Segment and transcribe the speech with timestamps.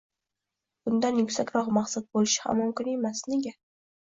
[0.87, 3.23] Bundan yuksakroq maqsad bo‘lishi ham mumkin emas.
[3.35, 3.55] Nega?